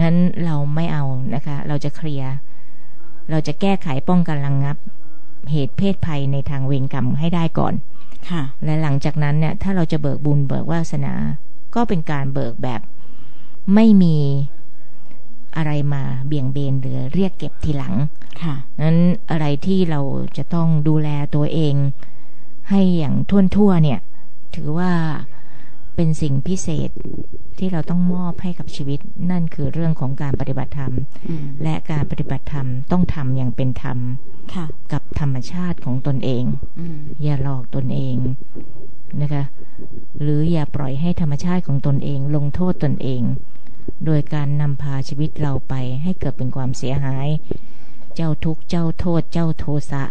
[0.00, 2.32] งั้นเราไม่เอานะคะ เราจะเคลียร์
[3.30, 4.76] เราจะแก้ไขป้องกันระงงับ
[5.50, 7.74] เหตุเพศภัยในทางเวรกรรมให้ได้ก่อน
[8.30, 11.14] ค่ะ และหลังจากนั้นเนี่ย ถ้าเราจะเบิกบุญเบิกวาสนา
[11.74, 12.80] ก็เป็นการเบิกแบบ
[13.74, 14.16] ไม่มี
[15.56, 17.94] อะไรมาเบี่ยงเบนหรือเรียกเก็บทีหลัง
[18.42, 18.98] ค่ะ นั้น
[19.30, 20.00] อะไรที่เรา
[20.36, 21.74] จะต้องดูแลตัวเอง
[22.70, 24.00] ให้อย่างท่วนทั่วๆเนี่ย
[24.54, 24.92] ถือว่า
[26.00, 26.90] เป็นสิ่งพิเศษ
[27.58, 30.92] ที่เราต้องมอบให้กับชีวิต นั่นคือเรื่องของการปฏิบัติธรรม
[31.28, 33.98] อืมและการปฏิบัติธรรมต้องทำอย่างเป็นธรรม
[34.54, 36.44] ค่ะกับธรรมชาติของตนเอง
[36.78, 38.16] อืมอย่าหลอกตนเอง
[39.20, 39.44] นะคะ
[40.20, 43.22] หรืออย่าปล่อยให้ธรรมชาติของตนเอง ลงโทษตนเอง
[44.06, 47.28] โดยการนำพาชีวิตเราไปให้เกิดเป็นความเสียหาย
[48.14, 50.04] เจ้าทุกข์เจ้าโทษ เจ้าโทสะ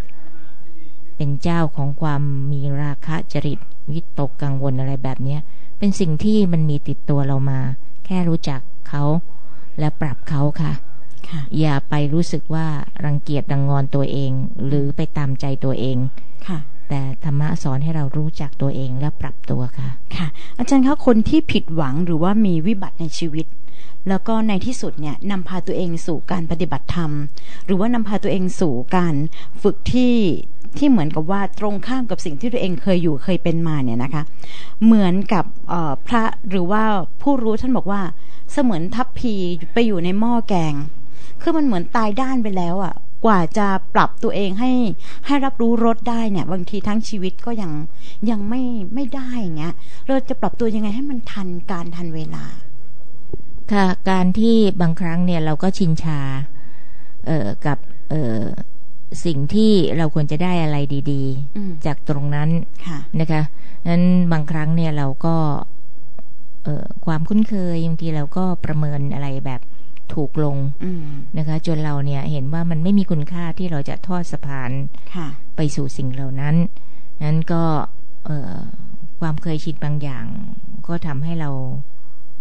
[1.15, 2.21] เป็นเจ้าของความ
[2.51, 3.59] มีราคะจริต
[3.91, 5.41] วิตกกังวลอะไรแบบเนี้ย
[5.79, 7.59] เป็นสิ่งที่มันมีติดตัวเรามา
[8.05, 8.59] แค่รู้จัก
[8.89, 9.03] เขา
[9.79, 10.73] และปรับเขาค่ะ
[11.29, 12.67] ค่ะ อย่าไปรู้สึกว่า
[13.05, 14.31] รังเกียจรังงอนตัวเอง
[14.67, 15.97] หรือไปตามใจตัวเอง
[16.47, 16.59] ค่ะ
[16.89, 23.45] แต่ธรรมะสอนให้เรารู้จักตัวเองและปรับตัวค่ะ ค่ะ อาจารย์คะคนที่ผิดหวังหรือว่ามีวิบัติในชีวิต
[24.09, 27.11] แล้วก็ในที่สุดเนี่ยนำพาตัวเองสู่การปฏิบัติธรรม
[27.65, 29.15] หรือว่านำพาตัวเองสู่การ
[29.61, 30.13] ฝึกที่
[30.77, 34.23] ที่เหมือนกับว่าตรงข้ามกับสิ่งที่ตัวเองเคยอยู่เคยเป็นมาเนี่ยนะคะ
[34.83, 35.45] เหมือนกับ
[36.07, 36.83] พระหรือว่า
[37.21, 38.01] ผู้รู้ท่านบอกว่า
[38.51, 39.33] เสมือนทัพพี
[39.73, 40.73] ไปอยู่ในหม้อแกง
[41.41, 42.93] คือมันเหมือนตายด้านไปแล้วอะ่ะ
[43.25, 44.71] กว่าจะปรับตัวเองให้
[45.25, 47.71] ให้รับรู้รสได้เนี่ย บางทีทั้งชีวิตก็ยัง
[48.29, 48.61] ยังไม่
[48.93, 49.73] ไม่ได้อย่างเงี้ย
[50.07, 52.45] เราจะปรับตัวยังไงให้มันทันการทันเวลา
[53.71, 56.19] ค่ะการที่บางครั้งเนี่ยเราก็ชินชา
[57.25, 57.77] เอ่อกับ
[58.09, 58.43] เอ่อ
[59.25, 60.77] สิ่งที่เราควรจะได้อะไร
[61.13, 61.23] ดี
[61.57, 62.49] อืมๆจากตรงนั้น
[62.87, 63.41] ค่ะนะคะ
[63.87, 65.35] นั้นบางครั้งเนี่ยเราก็
[66.63, 69.61] เอ่อความคุ้นเคยบางทีเราก็ประเมินอะไรแบบ
[70.13, 71.05] ถูกลงอืม
[71.37, 74.71] นะคะ จนเราเนี่ยเห็นว่ามันไม่มีคุณค่าที่เราจะทอดสะพาน
[75.15, 76.55] ค่ะไปสู่สิ่งเหล่านั้น
[77.23, 77.63] นั้นก็
[78.25, 78.57] เอ่อ
[79.19, 80.25] ความเคยชินบางอย่าง
[80.87, 81.49] ก็ทำให้เรา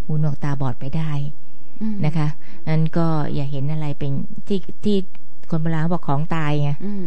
[0.04, 1.12] หูหนวกตาบอดไปได้
[1.80, 2.28] อืมนะคะ
[2.68, 4.12] นั้นก็อย่าเห็นอะไรเป็น
[4.48, 4.98] ที่ที่
[5.50, 7.06] คนโบราณเขาบอกของตายไงอืม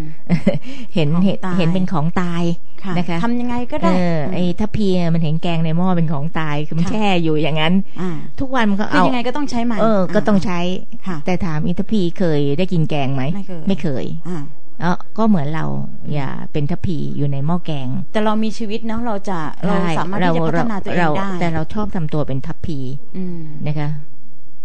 [0.96, 2.44] เห็นของเห็นตายเห็นเป็นของตาย
[2.84, 10.60] ค่ะนะคะทำยังไงก็เอได้อไอ้ถ้าเพียมันเห็นแกงในหม้อเป็นของตายคือมันค่ะแช่อยู่อย่างนั้นอ่าทุกวันมันก็คือเอายังไงก็ต้องใช้มันเออ ก็ต้องใช้
[11.08, 14.40] ค่ะแต่ถามอีทพีเคยได้กินแกงไหมไม่เคยไม่เคยอ่า
[14.82, 15.66] เออก็เหมือนเรา
[16.14, 22.80] อย่าเป็นทัพพีอยู่ในหม้อแกง แต่เรามีชีวิตเนาะเราจะเราใช่สามารถที่จะพัฒนาตัวเองเราได้แต่เราชอบทำตัวเป็นทัพพี
[23.18, 23.90] อืมนะคะ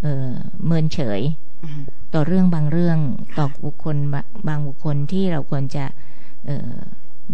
[0.02, 0.30] เออ
[0.66, 1.43] เมินเฉยอืม
[2.14, 2.98] ต่อเรื่องบางเรื่อง
[3.38, 5.84] ต่อบุคคลบะบางบุคคลที่เราควรจะ
[6.46, 6.74] เอ่อ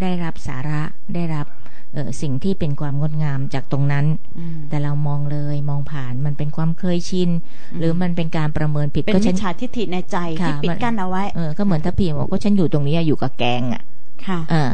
[0.00, 0.82] ได้รับสาระ
[1.14, 1.46] ได้รับ
[1.92, 4.06] เอ่อสิ่งที่เป็นความงดงามจากตรงนั้น
[4.38, 7.30] อืมแต่เรามองเลยมองผ่านมันเป็นความเคยชิน
[7.72, 13.82] อืมหรือมันเป็นการประเมินผิดเป็นก็มิฉัจนฉาทิฏฐิในใจค่ะที่ปิดมันกั้นเอาไว้เออก็เหมือนถ้าพี่บอกก็ฉันอยู่ตรงนี้อะอยู่กับแกงอะ
[14.26, 14.72] ค่ะเออ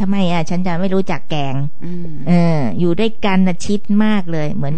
[0.00, 4.74] ทำไมอะ ฉันจะไม่รู้จักแกงอืมเออ อยู่ด้วยกันนะชิดมากเลย เหมือน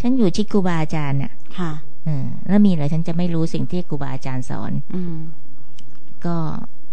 [0.00, 5.16] ฉันอยู่ชิดครูบาอาจารย์น่ะ ค่ะเออแล้วมีเหรอฉันจะไม่รู้สิ่งที่ครูบาอาจารย์สอน อืม
[6.26, 6.36] ก็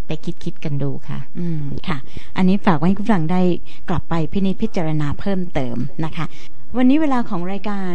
[0.08, 1.98] ไปคิดคิดๆกันดูค่ะ อืมค่ะ
[2.38, 3.42] อันนี้ฝากไว้ให้คุณผู้ฟังได้
[3.90, 6.26] กลับไปพินิจพิจารณาเพิ่มเติมนะคะ
[6.78, 7.94] วันนี้เวลาของรายการ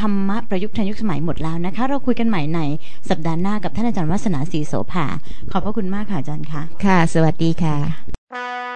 [0.00, 2.60] ธรรมะประยุกต์ทันยุคสมัยหมดแล้วนะคะ เราคุยกันใหม่ใน
[3.10, 5.06] สัปดาห์หน้ากับท่านอาจารย์วัฒนาศรีโสภา
[5.52, 8.67] ขอบพระคุณมากค่ะอาจารย์ค่ะ ค่ะ สวัสดีค่ะ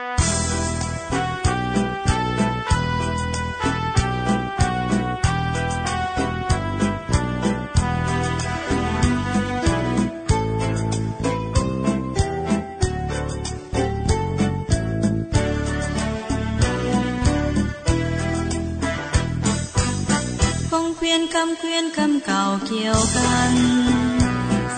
[21.13, 23.53] ยนคำเกวียนคำเก่าเกี่ยวกัน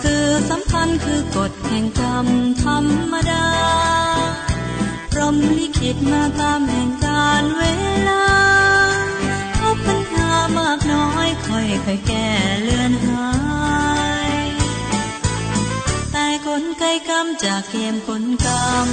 [0.01, 2.27] สื่อสัมพันธ์คือกฎแห่งกรรม
[2.63, 3.47] ธรรมดา
[5.11, 7.63] พรมลิขิตมาตามแห่งการเว
[8.09, 8.25] ลา
[9.59, 12.29] พบปัญหามากน้อยค่อยค่อยแก้
[12.63, 13.29] เลือนหา
[14.31, 14.33] ย
[16.11, 18.87] แต่กลไกกรรมจากเกมกลกรรม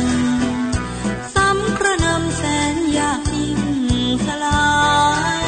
[1.35, 2.43] ซ้ำกระนำแส
[2.75, 3.61] นยากยิ่ง
[4.27, 4.63] สลา
[5.41, 5.42] ย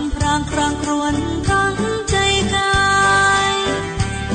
[0.00, 1.14] ำพรางครางครวน
[1.48, 1.74] ทั้ง
[2.10, 2.16] ใจ
[2.54, 2.72] กา
[3.50, 3.54] ย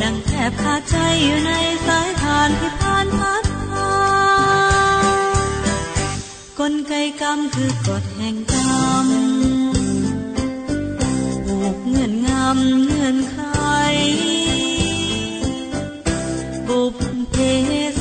[0.02, 1.52] ดังแทบขาดใจอยู่ใน
[1.88, 3.93] สายทานที่ผ่านพัดพา
[6.60, 9.08] กลไกกรรมคือกฎแห่งกรรม
[11.47, 13.38] ผูกเงื่อนงำเงื่อนไข
[16.67, 16.95] บุพ
[17.32, 17.36] เพ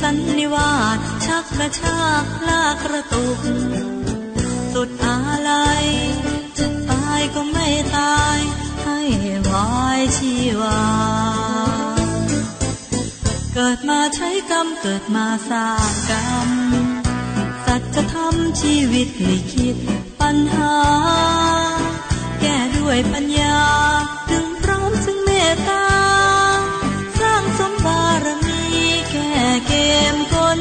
[0.01, 3.39] สันนิวาสชักกระชากลากกระตุก
[10.63, 10.89] ชีวา
[13.53, 16.49] เกิดมาใช้กรรมเกิดมาสร้างกรรม
[17.65, 19.77] สัจธรรมชีวิตลิขิต
[20.21, 20.75] ปัญหา
[22.41, 23.59] แก้ด้วยปัญญา
[24.29, 25.87] ถึงพร้อมซึ่งเมตตา
[27.19, 28.63] สร้างสมบารมี
[29.11, 29.35] แก้
[29.67, 29.73] เก
[30.13, 30.59] มกล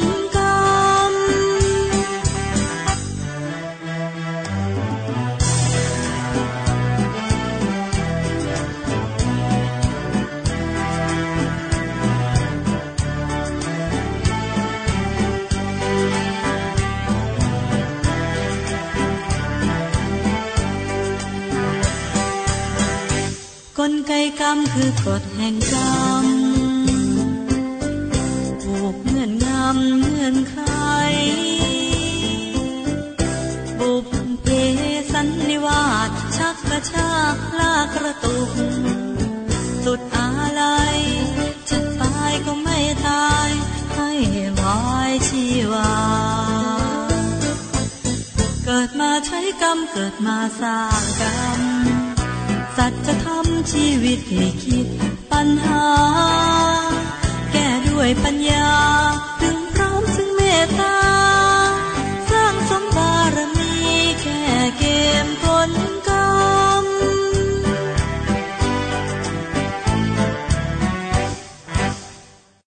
[23.91, 26.27] ลไกกรรมคือกฎแห่งกรรม
[28.63, 30.59] ผูกเงื่อนงำเงื่อนไข
[33.79, 34.07] บุพ
[34.43, 34.47] เพ
[35.13, 38.51] สันนิวาสชักกระชากลากกระตุก
[39.85, 40.29] สุดอา
[40.61, 40.99] ลัย
[41.71, 43.49] จะตายก็ไม่ตาย
[43.95, 44.11] ให้
[44.61, 45.93] วายชีวา
[48.65, 51.82] เกิดมาใช้กรรมเกิดมาสร้างกรรม
[53.07, 54.87] จะทำชีวิตให้คิด
[55.33, 55.87] ปัญหา
[57.53, 58.69] แก้ด้วยปัญญา
[59.41, 59.57] ถึง